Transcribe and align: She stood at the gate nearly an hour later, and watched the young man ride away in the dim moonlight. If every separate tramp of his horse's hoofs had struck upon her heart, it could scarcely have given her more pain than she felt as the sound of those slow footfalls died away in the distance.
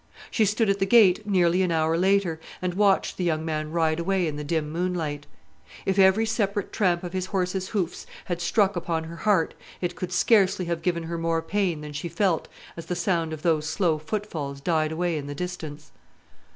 She 0.31 0.45
stood 0.45 0.67
at 0.67 0.79
the 0.79 0.87
gate 0.87 1.27
nearly 1.27 1.61
an 1.61 1.71
hour 1.71 1.95
later, 1.95 2.39
and 2.59 2.73
watched 2.73 3.17
the 3.17 3.23
young 3.23 3.45
man 3.45 3.69
ride 3.69 3.99
away 3.99 4.25
in 4.25 4.35
the 4.35 4.43
dim 4.43 4.71
moonlight. 4.71 5.27
If 5.85 5.99
every 5.99 6.25
separate 6.25 6.73
tramp 6.73 7.03
of 7.03 7.13
his 7.13 7.27
horse's 7.27 7.67
hoofs 7.67 8.07
had 8.25 8.41
struck 8.41 8.75
upon 8.75 9.03
her 9.03 9.17
heart, 9.17 9.53
it 9.79 9.95
could 9.95 10.11
scarcely 10.11 10.65
have 10.65 10.81
given 10.81 11.03
her 11.03 11.19
more 11.19 11.43
pain 11.43 11.81
than 11.81 11.93
she 11.93 12.09
felt 12.09 12.47
as 12.75 12.87
the 12.87 12.95
sound 12.95 13.31
of 13.31 13.43
those 13.43 13.69
slow 13.69 13.99
footfalls 13.99 14.59
died 14.59 14.91
away 14.91 15.19
in 15.19 15.27
the 15.27 15.35
distance. 15.35 15.91